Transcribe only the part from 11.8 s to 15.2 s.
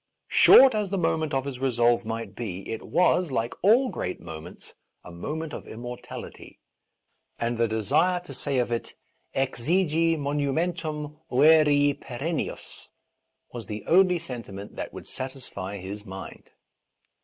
perennius was the only sentiment that would